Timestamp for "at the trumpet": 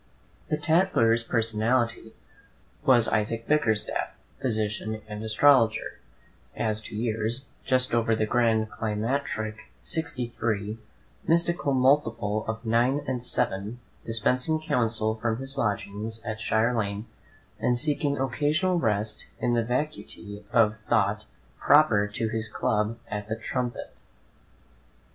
23.07-23.97